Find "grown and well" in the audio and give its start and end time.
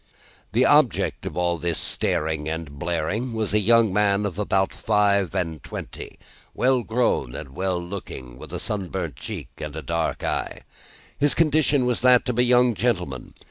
6.81-7.79